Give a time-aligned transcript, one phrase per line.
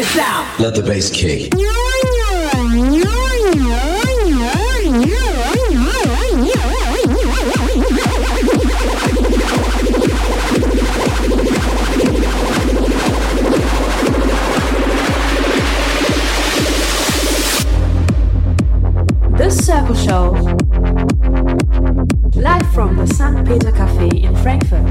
[0.00, 0.58] this out.
[0.58, 1.50] Let the bass kick.
[19.36, 20.79] The Circle Show.
[22.34, 23.46] Live from the St.
[23.46, 24.86] Peter Cafe in Frankfurt.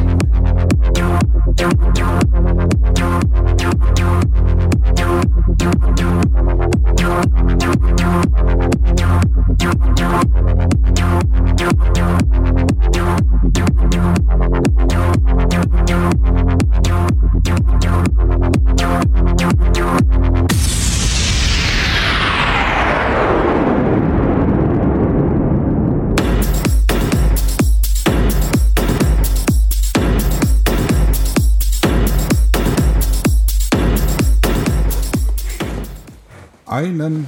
[36.79, 37.27] Einen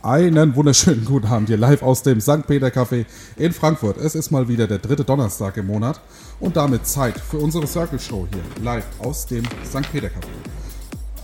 [0.00, 2.46] Einen wunderschönen guten Abend hier live aus dem St.
[2.46, 3.04] Peter Café
[3.36, 3.98] in Frankfurt.
[3.98, 6.00] Es ist mal wieder der dritte Donnerstag im Monat
[6.40, 9.92] und damit Zeit für unsere Circle Show hier live aus dem St.
[9.92, 10.57] Peter Café.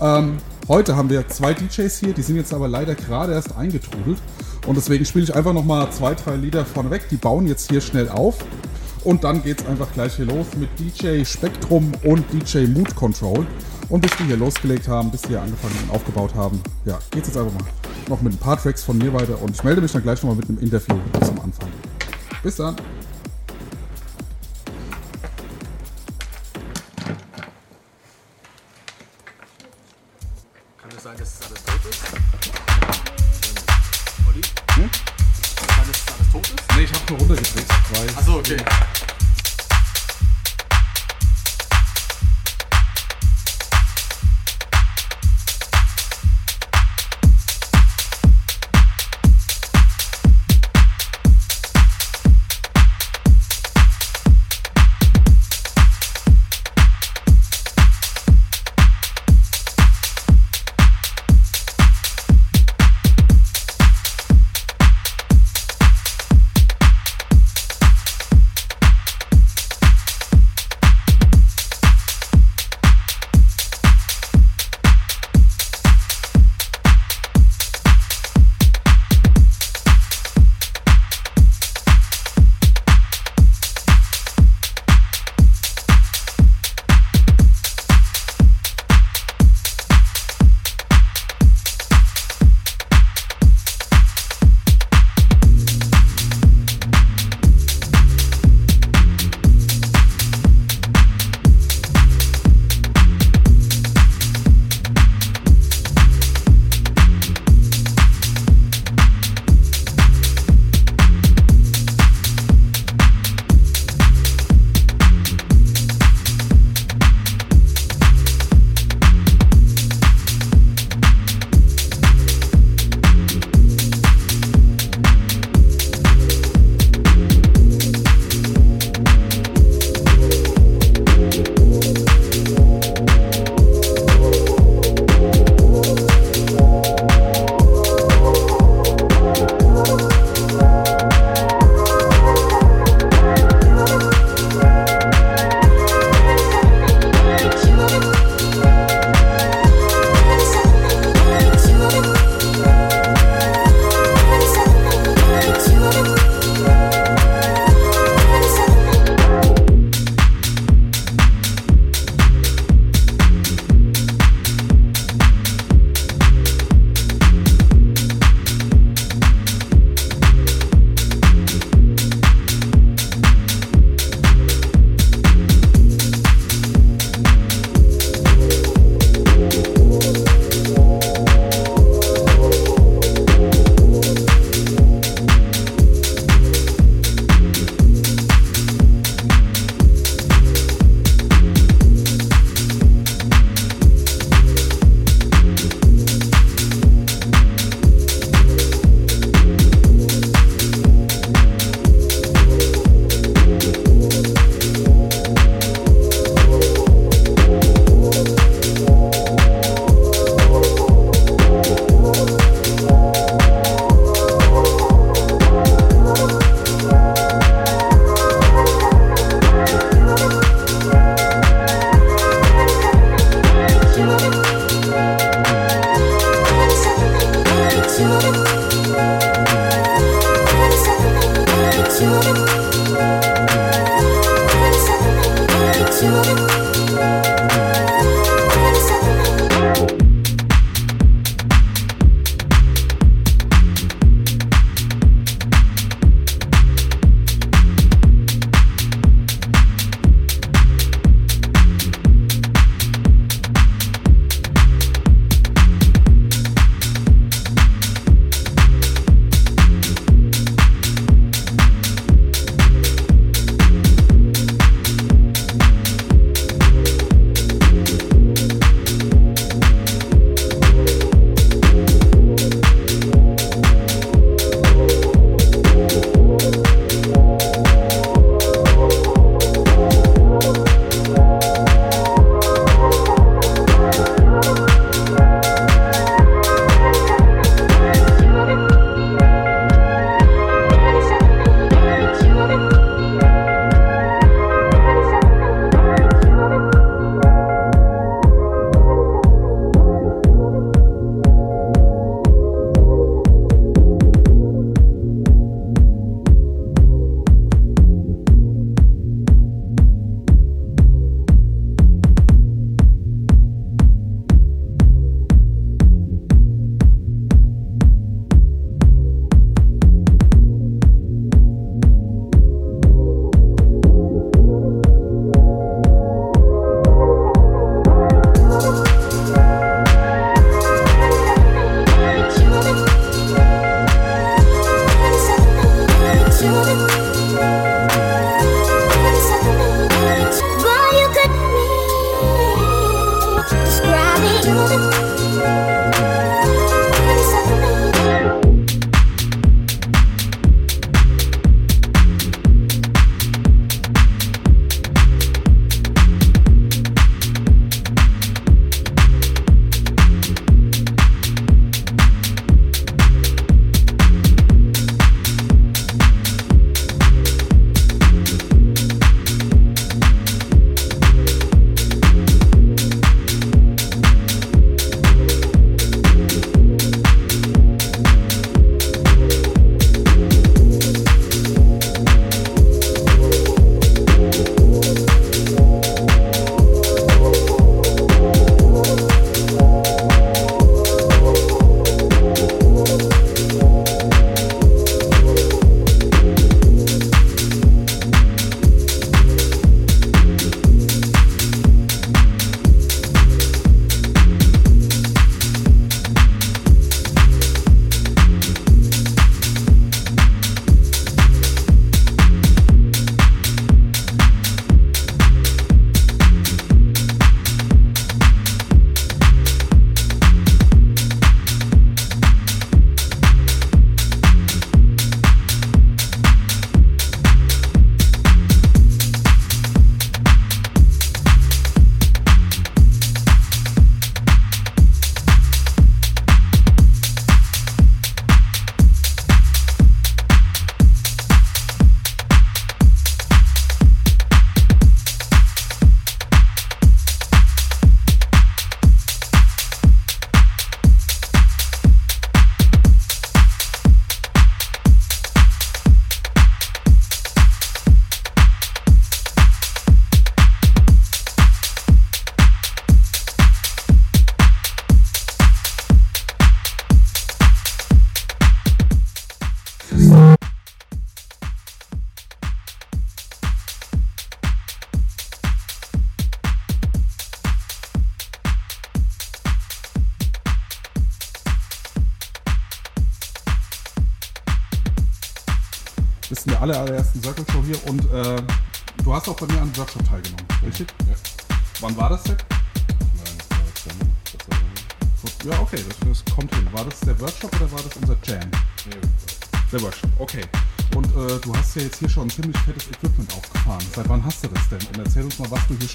[0.00, 4.18] Ähm, heute haben wir zwei DJs hier, die sind jetzt aber leider gerade erst eingetrudelt
[4.66, 7.08] und deswegen spiele ich einfach nochmal zwei, drei Lieder vorneweg.
[7.10, 8.36] Die bauen jetzt hier schnell auf
[9.04, 13.46] und dann geht es einfach gleich hier los mit DJ Spektrum und DJ Mood Control.
[13.90, 17.28] Und bis wir hier losgelegt haben, bis wir hier angefangen und aufgebaut haben, ja, geht's
[17.28, 17.64] jetzt einfach mal
[18.08, 20.36] noch mit ein paar Tracks von mir weiter und ich melde mich dann gleich nochmal
[20.36, 21.68] mit einem Interview zum Anfang.
[22.42, 22.76] Bis dann.
[31.14, 32.02] Kann es sein, dass es alles tot ist?
[34.26, 34.40] Olli?
[34.74, 34.90] Hm?
[34.90, 36.76] Dass es alles tot ist?
[36.76, 38.08] Nee, ich habe nur runtergedreht, weil.
[38.16, 38.56] Achso, okay.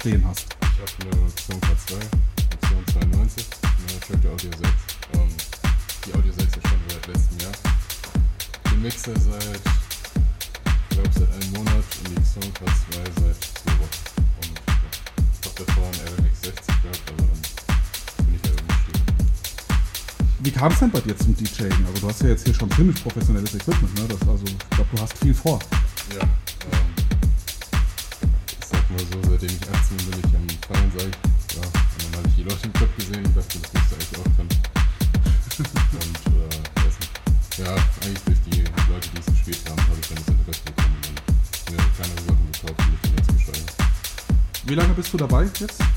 [0.00, 0.56] Stehen hast.
[0.62, 1.94] ich habe eine Xonka 2,
[2.54, 3.46] Option 92,
[3.86, 4.62] eine Track Audio 6.
[5.12, 5.28] Ähm,
[6.06, 7.52] die Audio 6 ist schon seit letztem Jahr.
[8.72, 9.60] Den Mixer seit,
[10.88, 14.00] ich glaube, seit einem Monat und die Xonka 2 seit zwei Wochen.
[14.40, 14.56] Und
[15.36, 19.04] ich habe davor einen RMX 60 gehabt, aber dann bin ich da umgestiegen.
[20.40, 21.84] Wie kam es denn bei dir zum DJing?
[21.84, 24.08] Also du hast ja jetzt hier schon ziemlich professionelles Equipment, ne?
[24.08, 25.58] Das, also ich glaube, du hast viel vor.
[26.18, 26.26] Ja,
[45.12, 45.89] du dabei jetzt?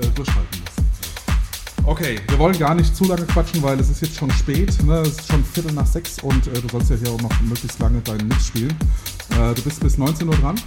[0.00, 0.82] äh, durchhalten müssen.
[1.84, 4.82] Okay, wir wollen gar nicht zu lange quatschen, weil es ist jetzt schon spät.
[4.84, 5.00] Ne?
[5.00, 7.78] Es ist schon Viertel nach sechs und äh, du sollst ja hier auch noch möglichst
[7.80, 8.74] lange deinen Mix spielen.
[9.30, 10.60] Äh, du bist bis 19 Uhr dran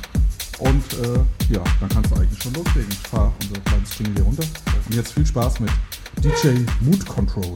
[0.59, 2.89] und äh, ja, dann kannst du eigentlich schon loslegen.
[2.91, 4.43] Ich fahre unser kleines Jingle hier runter.
[4.87, 5.69] Und jetzt viel Spaß mit
[6.21, 6.49] DJ
[6.81, 7.55] Mood Control.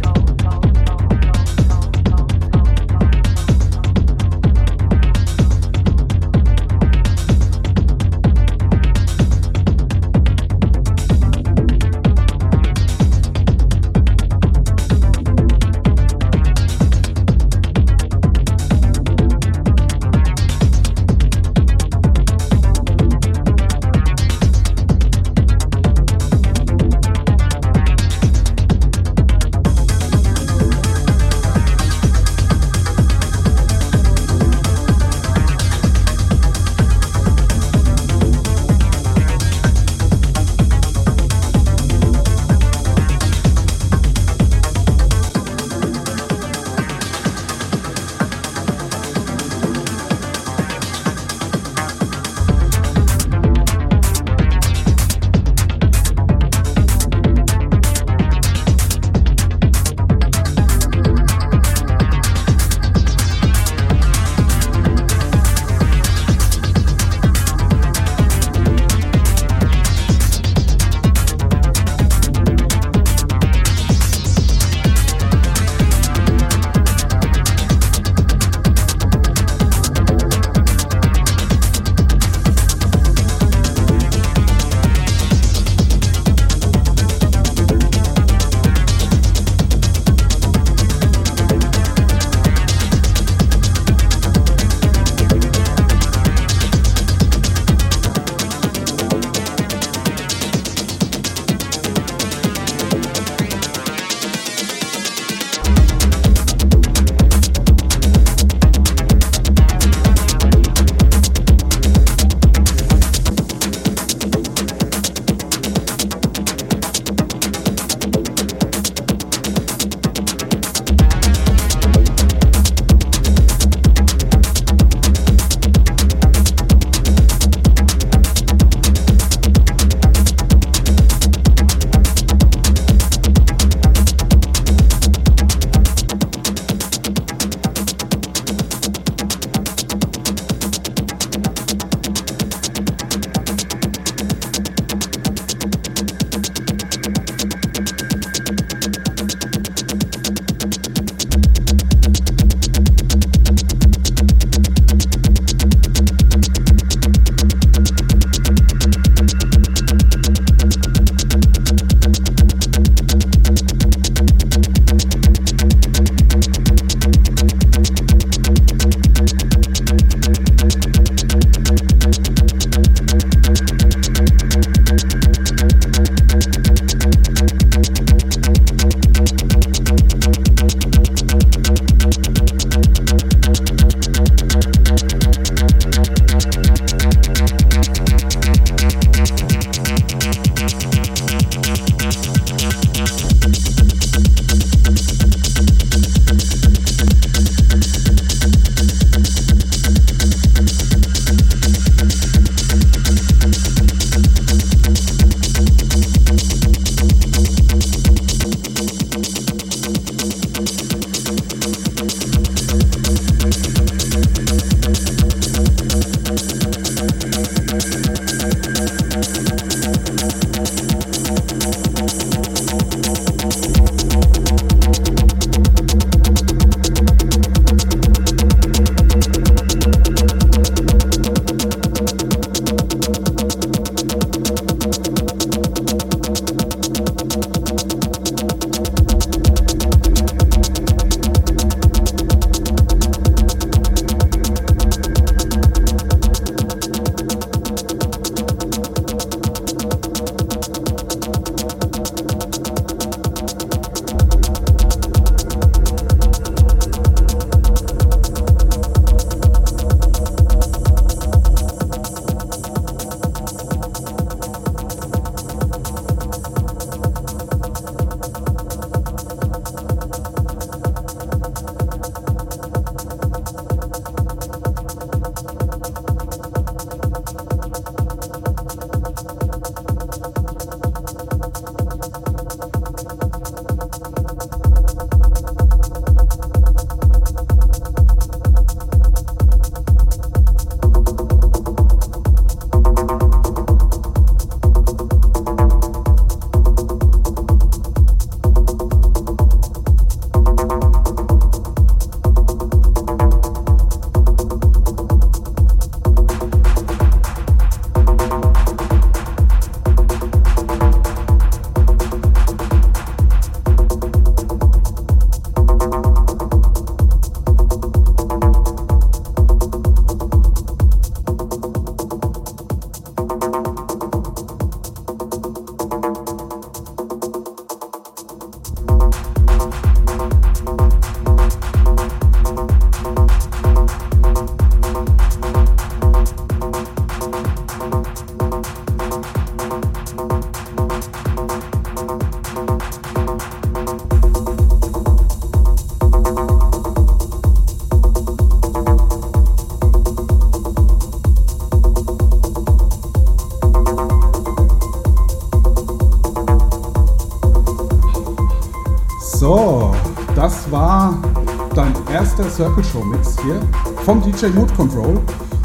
[364.31, 365.19] DJ Mood Control.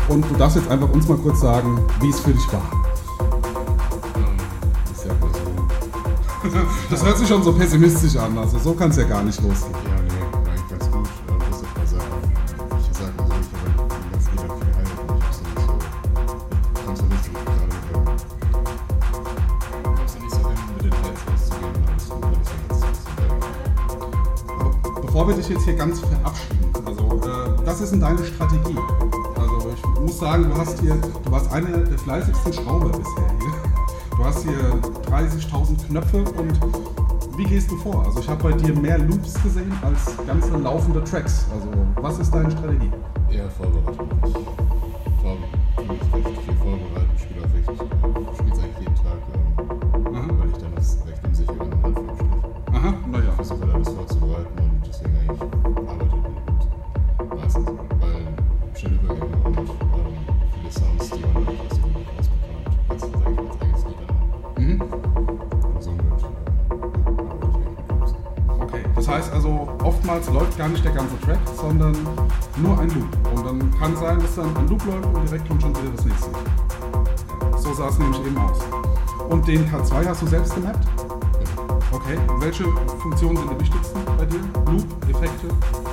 [0.09, 2.63] Und du darfst jetzt einfach uns mal kurz sagen, wie es für dich war.
[4.17, 4.37] Ähm.
[6.91, 9.86] Das hört sich schon so pessimistisch an, also so kann es ja gar nicht losgehen.
[30.57, 33.53] Du hast hier, du warst einer der fleißigsten Schrauber bisher hier.
[34.17, 34.81] Du hast hier
[35.13, 36.59] 30.000 Knöpfe und
[37.37, 38.07] wie gehst du vor?
[38.07, 41.45] Also ich habe bei dir mehr Loops gesehen als ganze laufende Tracks.
[41.53, 42.91] Also was ist deine Strategie?
[43.31, 44.09] Eher Vorbereitung.
[46.19, 46.26] Ich
[79.47, 80.89] Und den K2 hast du selbst gemappt?
[81.93, 82.65] Okay, welche
[83.01, 84.41] Funktionen sind die wichtigsten bei dir?
[84.67, 85.86] Loop, Effekte?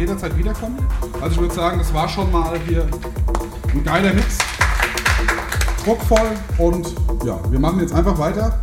[0.00, 0.78] Jederzeit wiederkommen.
[1.20, 2.86] Also ich würde sagen, das war schon mal hier
[3.72, 4.38] ein geiler Mix.
[5.84, 6.94] Druckvoll und
[7.24, 8.60] ja, wir machen jetzt einfach weiter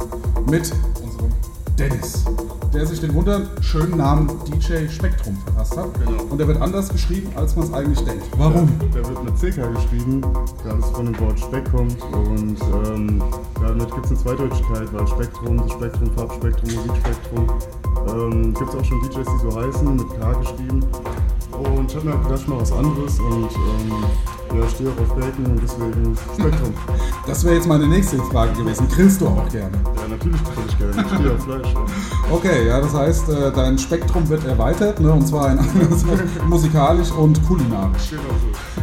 [0.49, 1.31] mit unserem
[1.77, 2.25] Dennis,
[2.73, 5.93] der sich den wunderschönen Namen DJ Spektrum verpasst hat.
[5.99, 6.23] Genau.
[6.23, 8.25] Und der wird anders geschrieben, als man es eigentlich denkt.
[8.37, 8.69] Warum?
[8.93, 10.21] Der wird mit CK geschrieben,
[10.63, 13.23] da es von dem Wort Speck kommt und ähm,
[13.59, 17.47] damit gibt es eine Zweideutigkeit, weil Spektrum, das Spektrum, Farbspektrum, Musikspektrum,
[18.09, 20.85] ähm, gibt es auch schon DJs, die so heißen, mit K geschrieben.
[21.57, 24.03] Und ich habe mir gedacht, mal was anderes und ähm,
[24.53, 26.73] ja, ich stehe auch auf Bacon und deswegen Spektrum.
[27.27, 28.87] Das wäre jetzt meine nächste Frage gewesen.
[28.87, 29.77] Grillst du auch gerne?
[29.83, 31.73] ja, natürlich grill ich gerne, ich stehe auf Fleisch.
[31.73, 31.85] Ja.
[32.31, 36.05] Okay, ja, das heißt, äh, dein Spektrum wird erweitert, ne, und zwar in anderes,
[36.49, 38.09] musikalisch und kulinarisch.
[38.11, 38.77] Genau so.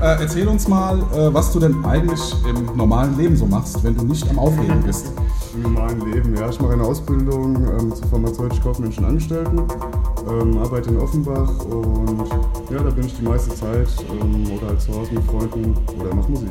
[0.00, 3.96] Äh, erzähl uns mal, äh, was du denn eigentlich im normalen Leben so machst, wenn
[3.96, 5.12] du nicht am Auflegen bist.
[5.54, 6.50] Im normalen Leben, ja.
[6.50, 9.62] Ich mache eine Ausbildung ähm, zur pharmazeutisch-kaufmännischen Angestellten,
[10.28, 12.24] ähm, arbeite in Offenbach und
[12.70, 16.14] ja, da bin ich die meiste Zeit ähm, oder halt zu Hause mit Freunden oder
[16.14, 16.48] mache Musik.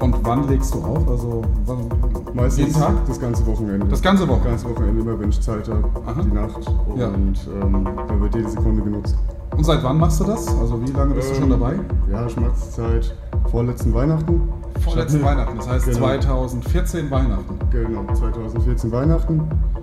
[0.00, 1.06] Und wann legst du auf?
[1.08, 1.88] Also wann,
[2.32, 2.94] Meistens jeden Tag?
[3.06, 3.86] das ganze Wochenende.
[3.86, 4.50] Das ganze Wochenende?
[4.52, 6.22] Das ganze Wochenende, immer wenn ich Zeit habe, Aha.
[6.22, 6.66] die Nacht.
[6.88, 7.08] Und Ja.
[7.08, 9.16] ähm, dann wird jede Sekunde genutzt.
[9.56, 10.48] Und seit wann machst du das?
[10.58, 11.74] Also wie lange bist du schon Ähm, dabei?
[12.10, 13.14] Ja, ich mache es seit
[13.50, 14.40] vorletzten Weihnachten.
[14.84, 15.98] Vorletzten Weihnachten, das heißt Genau.
[15.98, 17.58] 2014 Weihnachten.
[17.70, 19.40] Genau, 2014 Weihnachten.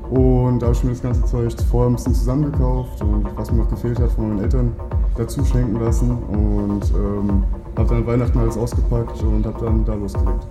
[0.10, 3.60] Und da habe ich mir das ganze Zeug vorher ein bisschen zusammengekauft und was mir
[3.60, 4.74] noch gefehlt hat von meinen Eltern
[5.18, 6.12] dazu schenken lassen.
[6.12, 7.44] Und ähm,
[7.78, 10.48] habe dann Weihnachten alles ausgepackt und habe dann da losgelegt.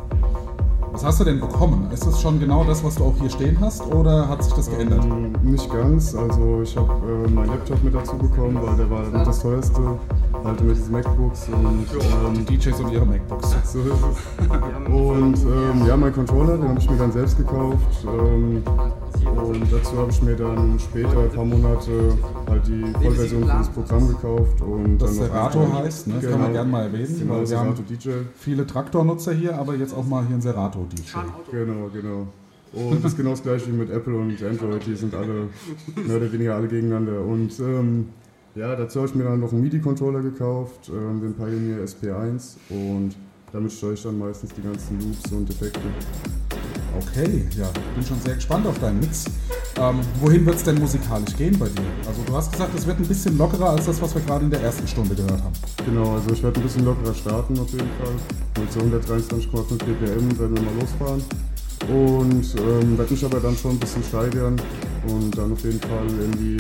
[0.97, 1.91] Was hast du denn bekommen?
[1.93, 4.71] Ist das schon genau das, was du auch hier stehen hast oder hat sich das
[4.71, 5.05] geändert?
[5.05, 9.03] Ähm, nicht ganz, also ich habe äh, meinen Laptop mit dazu bekommen, weil der war
[9.03, 9.99] mit das teuerste.
[10.43, 13.57] Halt mit diesen MacBooks und ähm, Die DJs und ihre MacBooks.
[13.65, 14.89] So ist es.
[14.91, 18.07] Und ähm, ja, mein Controller, den habe ich mir dann selbst gekauft.
[19.35, 22.17] Und dazu habe ich mir dann später, ein paar Monate,
[22.49, 24.61] halt die Vollversion für das Programm gekauft.
[24.63, 26.15] Und Das Serato heißt, ne?
[26.21, 28.11] das kann man gerne mal erwähnen, Genau, weil wir haben Serato DJ.
[28.37, 31.17] viele Traktornutzer hier, aber jetzt auch mal hier ein Serato-DJ.
[31.51, 32.27] Genau, genau.
[32.73, 35.49] Und das ist genau das gleiche wie mit Apple und Android, die sind alle
[36.07, 37.21] mehr oder weniger alle gegeneinander.
[37.23, 38.09] Und ähm,
[38.55, 43.15] ja, dazu habe ich mir dann noch einen MIDI-Controller gekauft, ähm, den Pioneer SP1 und
[43.53, 45.81] damit steuere ich dann meistens die ganzen Loops und Effekte.
[46.99, 49.27] Okay, ja, bin schon sehr gespannt auf deinen Mix.
[49.79, 51.85] Ähm, wohin wird es denn musikalisch gehen bei dir?
[52.07, 54.51] Also du hast gesagt, es wird ein bisschen lockerer als das, was wir gerade in
[54.51, 55.53] der ersten Stunde gehört haben.
[55.85, 58.63] Genau, also ich werde ein bisschen lockerer starten auf jeden Fall.
[58.63, 61.23] Mit so 123,5 BPM werden wir mal losfahren.
[61.89, 64.57] Und ähm, werde mich aber dann schon ein bisschen steigern
[65.09, 66.57] und dann auf jeden Fall in die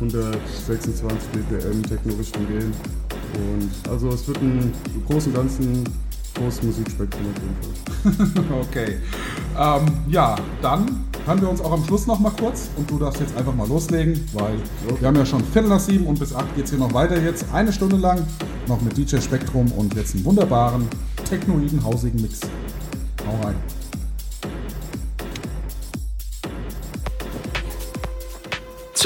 [0.00, 2.72] 126 BPM Techno-Richtung gehen.
[3.36, 4.72] Und also es wird ein
[5.06, 5.84] Großen Ganzen
[6.36, 8.44] großes Musikspektrum auf jeden Fall.
[8.68, 8.96] Okay.
[9.58, 13.20] Ähm, ja, dann hören wir uns auch am Schluss noch mal kurz und du darfst
[13.20, 14.58] jetzt einfach mal loslegen, weil
[14.98, 17.20] wir haben ja schon Viertel nach sieben und bis acht geht es hier noch weiter
[17.20, 18.24] jetzt, eine Stunde lang
[18.68, 20.86] noch mit DJ Spektrum und jetzt einen wunderbaren,
[21.28, 22.40] technoiden, hausigen Mix.
[23.26, 23.75] Hau rein.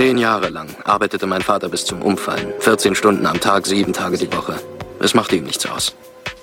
[0.00, 2.54] Zehn Jahre lang arbeitete mein Vater bis zum Umfallen.
[2.60, 4.54] 14 Stunden am Tag, sieben Tage die Woche.
[4.98, 5.94] Es machte ihm nichts aus.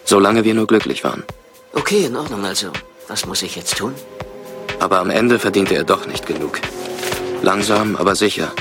[0.06, 1.24] Solange wir nur glücklich waren.
[1.74, 2.68] Okay, in Ordnung also.
[3.08, 3.96] Was muss ich jetzt tun?
[4.80, 6.60] Aber am Ende verdiente er doch nicht genug.
[7.42, 8.52] Langsam, aber sicher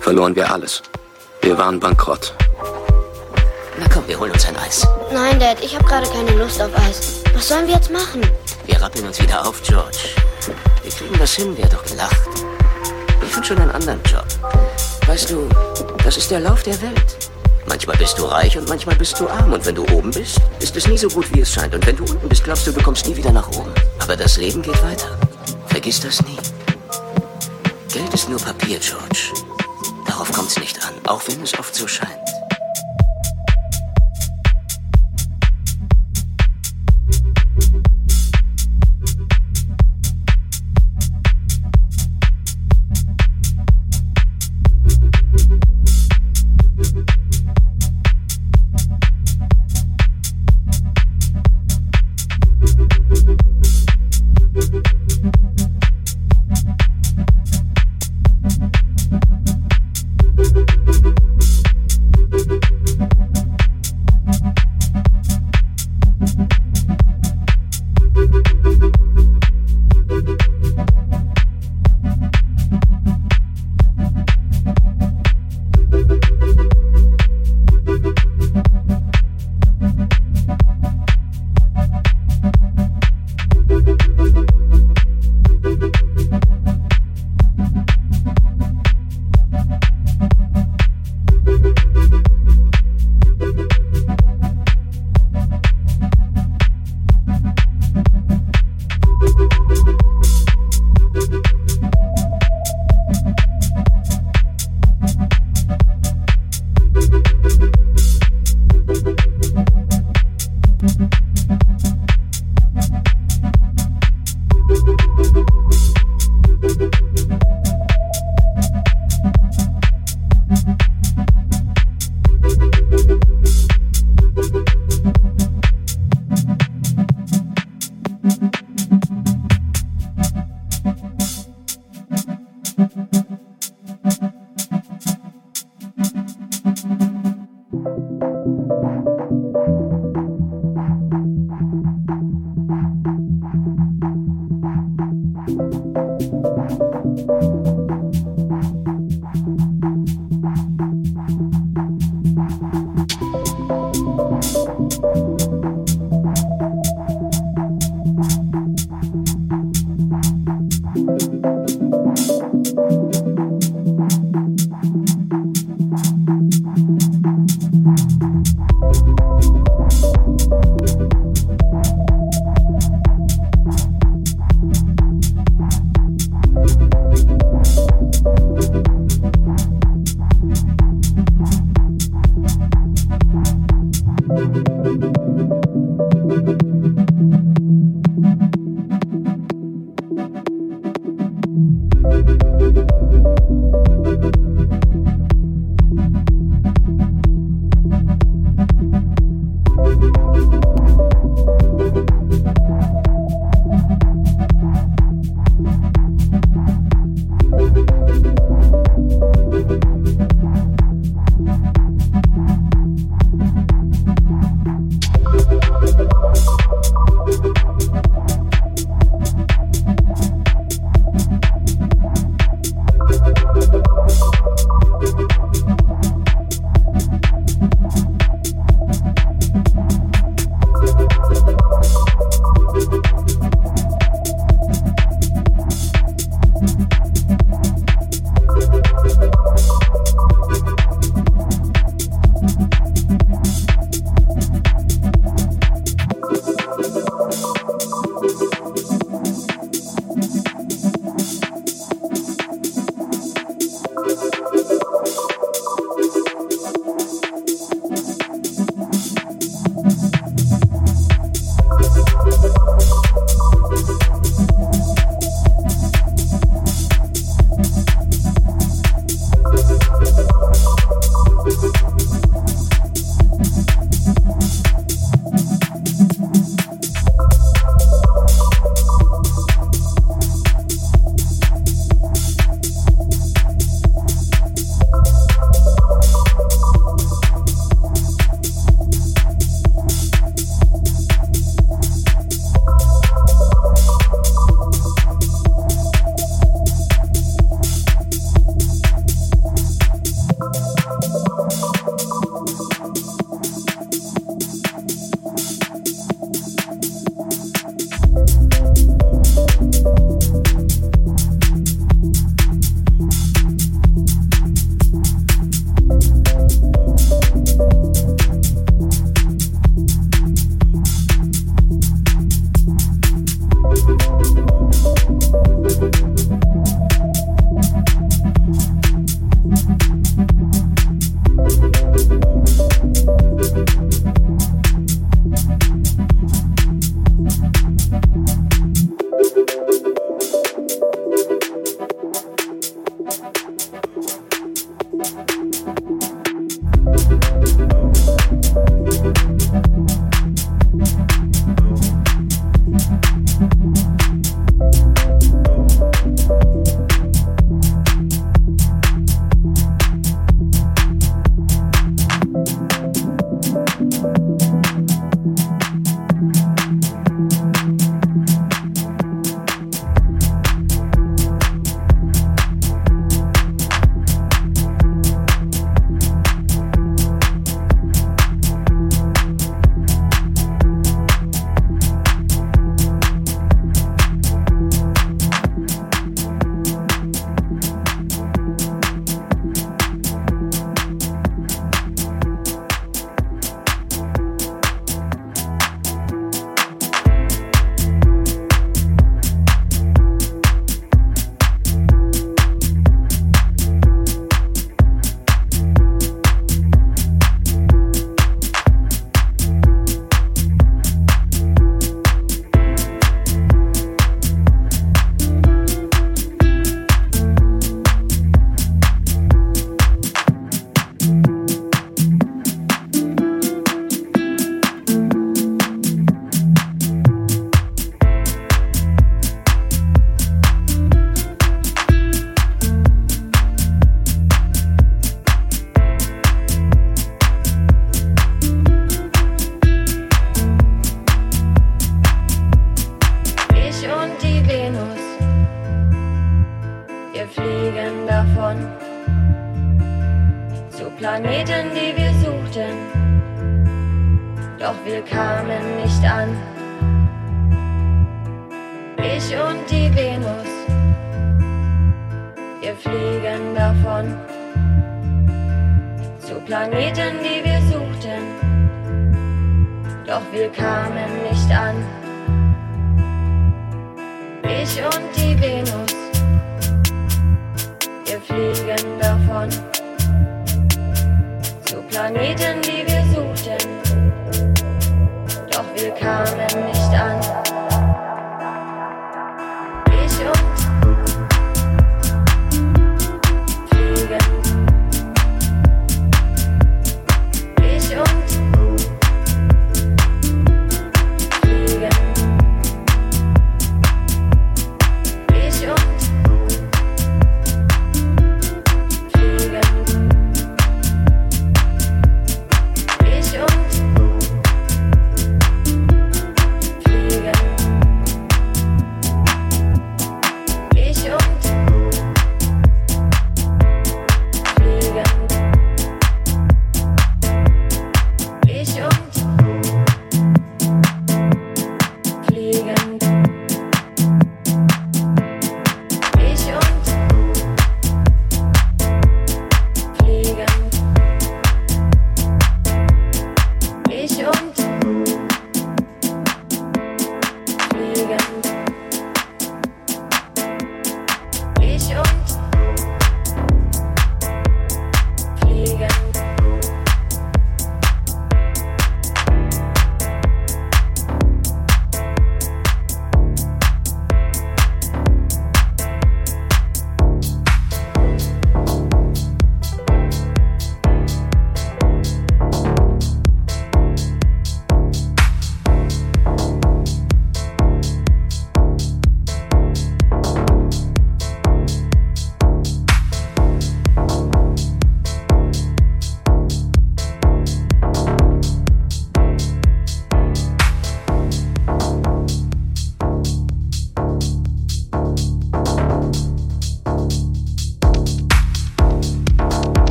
[0.00, 0.82] verloren wir alles.
[1.42, 2.32] Wir waren bankrott.
[3.78, 4.86] Na komm, wir holen uns ein Eis.
[5.12, 7.22] Nein, Dad, ich habe gerade keine Lust auf Eis.
[7.34, 8.22] Was sollen wir jetzt machen?
[8.64, 9.98] Wir rappeln uns wieder auf, George.
[10.82, 12.57] Wir kriegen das hin, wer doch gelacht.
[13.38, 14.26] Ich finde schon einen anderen Job.
[15.06, 15.48] Weißt du,
[16.02, 17.30] das ist der Lauf der Welt.
[17.68, 19.52] Manchmal bist du reich und manchmal bist du arm.
[19.52, 21.72] Und wenn du oben bist, ist es nie so gut, wie es scheint.
[21.72, 23.70] Und wenn du unten bist, glaubst du, du kommst nie wieder nach oben.
[24.00, 25.16] Aber das Leben geht weiter.
[25.68, 26.36] Vergiss das nie.
[27.92, 29.32] Geld ist nur Papier, George.
[30.04, 32.37] Darauf kommt's nicht an, auch wenn es oft so scheint.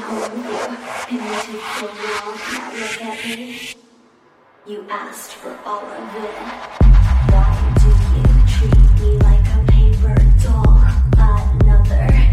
[0.00, 0.76] coming home,
[1.10, 3.74] and you took one long now look at me.
[4.66, 6.34] You asked for all of it.
[7.30, 10.84] Why do you treat me like a paper doll?
[11.16, 12.27] Another.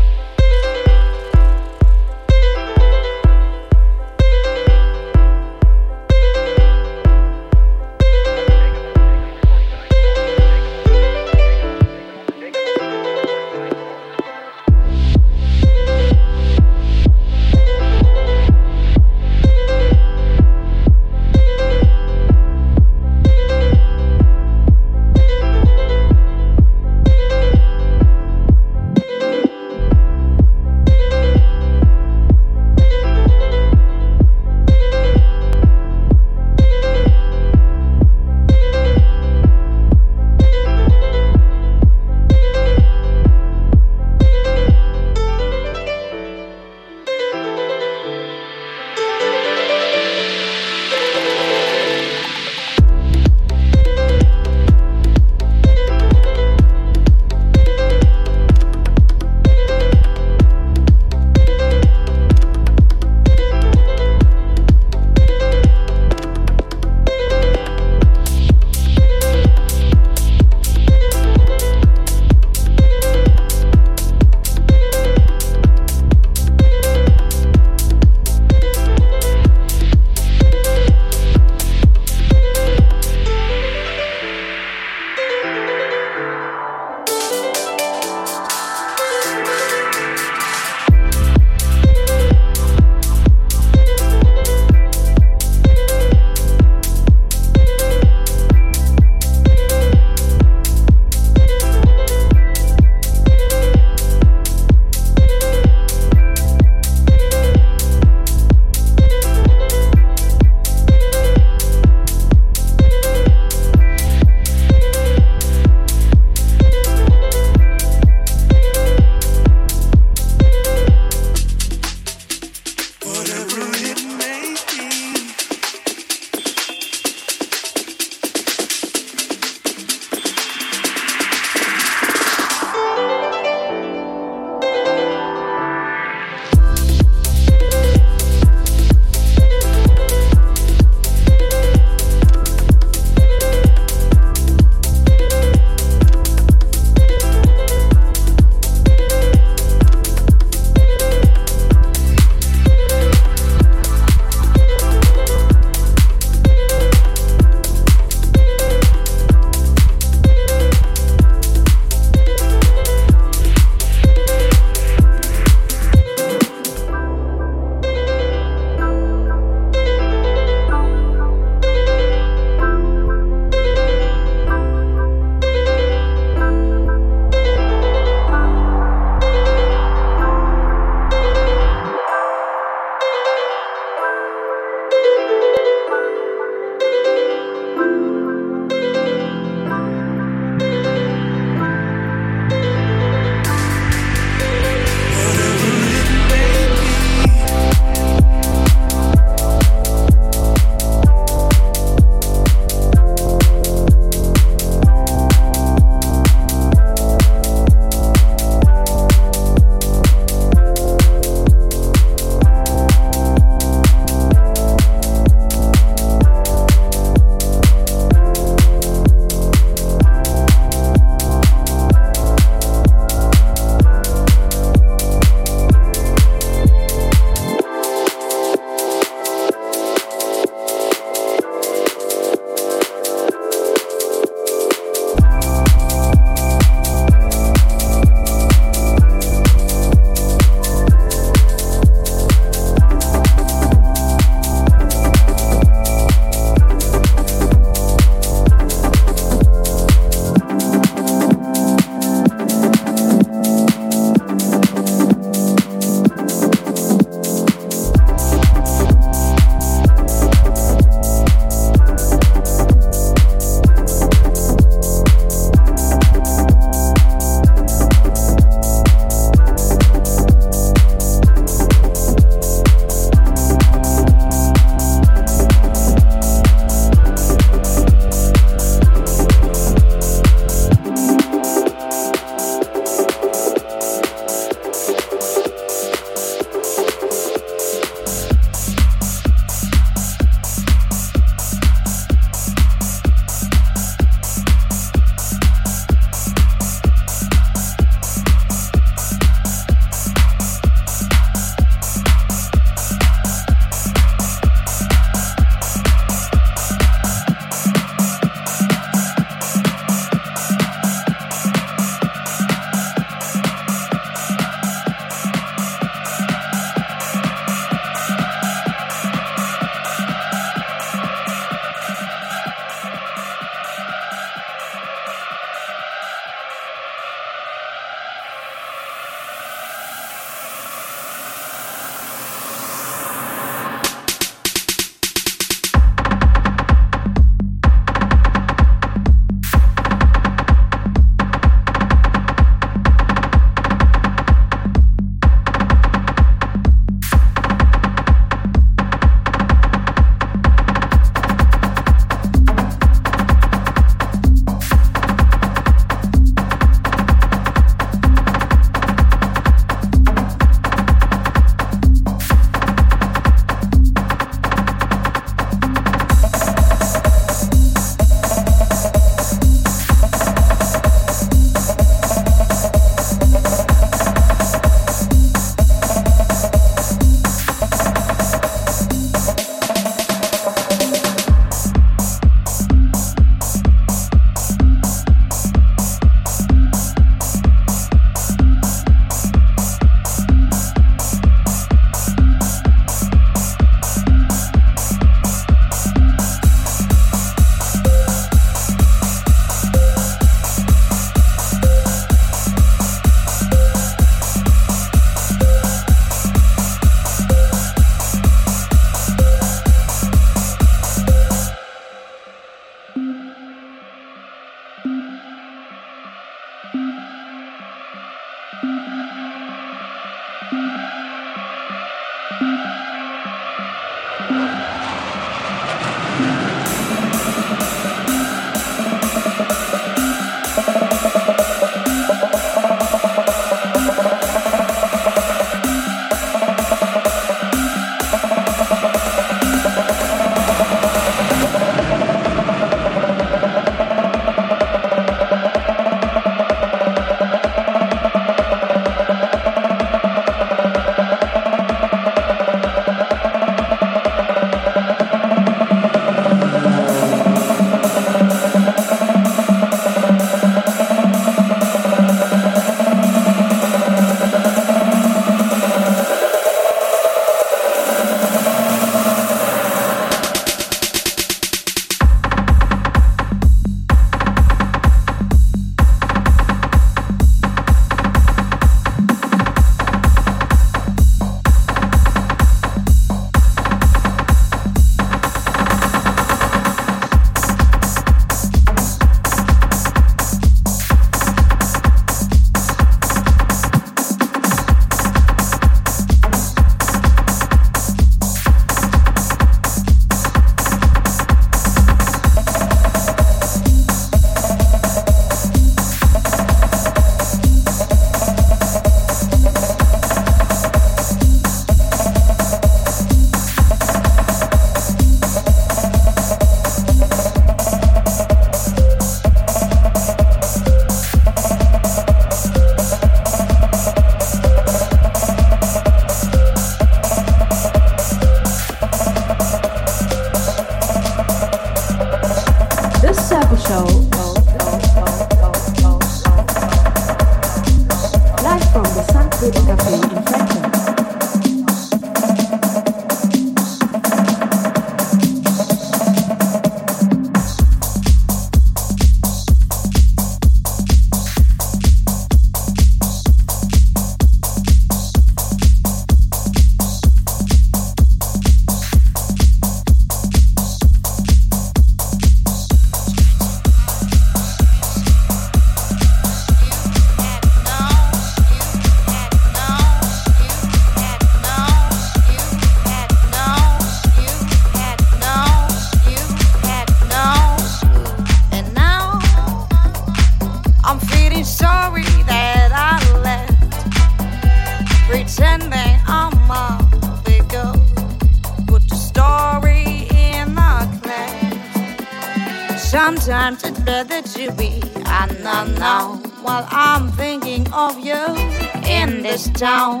[599.61, 600.00] down.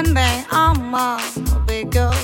[0.00, 2.14] and they all must be girl.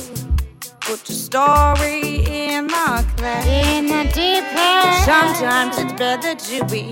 [0.81, 3.77] Put your story in the clay.
[3.77, 5.05] In the deep end.
[5.05, 6.85] Sometimes it's better to be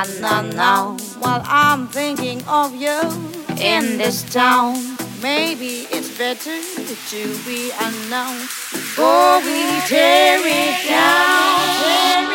[0.00, 0.98] unknown.
[1.22, 2.98] While I'm thinking of you
[3.72, 4.74] in this town.
[5.22, 6.58] Maybe it's better
[7.12, 8.38] to be unknown.
[8.72, 12.31] Before we tear it down.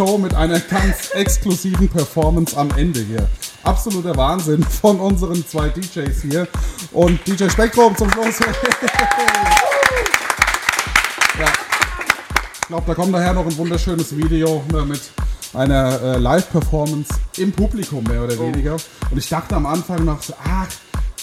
[0.00, 3.28] Show mit einer ganz exklusiven Performance am Ende hier?
[3.64, 6.48] Absoluter Wahnsinn von unseren zwei DJs hier.
[6.92, 8.38] Und DJ Spektrum zum Schluss.
[11.38, 11.52] ja.
[12.62, 15.02] Ich glaube, da kommt nachher noch ein wunderschönes Video ne, mit
[15.52, 18.78] einer äh, Live-Performance im Publikum mehr oder weniger.
[19.10, 20.68] Und ich dachte am Anfang noch so, ach,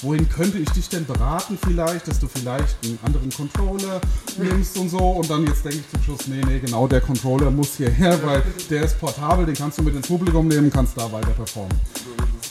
[0.02, 4.02] wohin könnte ich dich denn beraten vielleicht, dass du vielleicht einen anderen Controller
[4.38, 4.98] nimmst und so.
[4.98, 8.44] Und dann jetzt denke ich zum Schluss, nee, nee, genau der Controller muss hierher, weil
[8.69, 11.78] der ist portabel, den kannst du mit ins Publikum nehmen, kannst da weiter performen.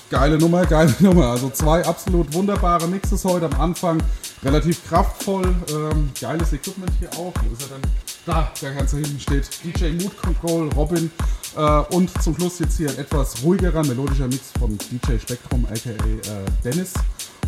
[0.09, 1.27] Geile Nummer, geile Nummer.
[1.27, 4.01] Also zwei absolut wunderbare Mixes heute am Anfang.
[4.45, 5.55] Relativ kraftvoll.
[5.71, 7.33] Ähm, geiles Equipment hier auch.
[7.43, 7.91] Wo ist er denn?
[8.25, 9.49] Da, der ganz hinten steht.
[9.65, 11.11] DJ Mood Control, Robin.
[11.57, 11.61] Äh,
[11.95, 16.45] und zum Schluss jetzt hier ein etwas ruhigerer, melodischer Mix von DJ Spektrum, aka äh,
[16.63, 16.93] Dennis.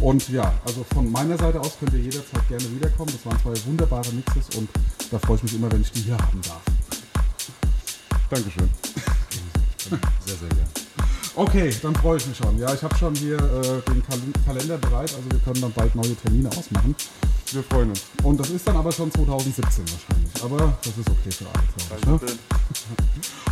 [0.01, 3.11] Und ja, also von meiner Seite aus könnt ihr jederzeit gerne wiederkommen.
[3.13, 4.69] Das waren zwei wunderbare Mixes und
[5.11, 6.63] da freue ich mich immer, wenn ich die hier haben darf.
[8.31, 8.69] Dankeschön.
[10.27, 10.88] Sehr, sehr gerne.
[11.39, 12.59] Okay, dann freue ich mich schon.
[12.59, 15.95] Ja, ich habe schon hier äh, den Kal Kalender bereit, also wir können dann bald
[15.95, 16.97] neue Termine ausmachen.
[17.53, 18.03] Wir freuen uns.
[18.25, 20.43] Und das ist dann aber schon 2017 wahrscheinlich.
[20.43, 22.27] Aber das ist okay für alle, glaube ich.
[22.27, 22.39] Ne?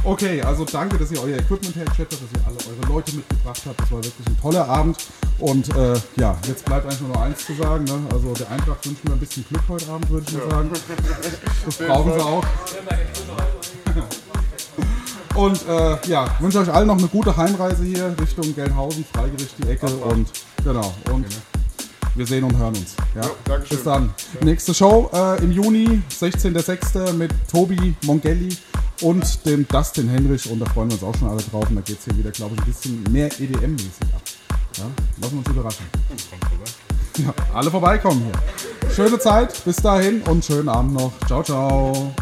[0.04, 3.62] Okay, also danke, dass ihr euer Equipment hergestellt habt, dass ihr alle eure Leute mitgebracht
[3.66, 3.80] habt.
[3.80, 4.96] Das war wirklich ein toller Abend.
[5.38, 7.84] Und äh, ja, jetzt bleibt eigentlich nur noch eins zu sagen.
[7.84, 8.00] Ne?
[8.12, 10.70] Also der Eintracht wünschen wir ein bisschen Glück heute Abend, würde ich mal sagen.
[11.64, 12.44] Das brauchen sie auch.
[15.36, 19.68] Und äh, ja, wünsche euch allen noch eine gute Heimreise hier Richtung Gelnhausen, Freigericht die
[19.68, 20.30] Ecke und
[20.64, 20.94] genau.
[21.12, 21.26] Und
[22.14, 22.96] wir sehen und hören uns.
[23.14, 23.56] Ja?
[23.68, 24.14] Bis dann.
[24.40, 27.12] Nächste Show äh, im Juni, 16.06.
[27.12, 28.56] mit Tobi Mongelli
[29.02, 31.68] und dem Dustin Henrich und da freuen wir uns auch schon alle drauf.
[31.68, 34.22] Und da geht es hier wieder, glaube ich, ein bisschen mehr EDM-mäßig ab.
[34.78, 34.84] Ja?
[35.20, 35.86] Lassen wir uns überraschen.
[37.18, 38.90] Ja, alle vorbeikommen hier.
[38.90, 41.12] Schöne Zeit, bis dahin und schönen Abend noch.
[41.26, 42.14] Ciao, ciao.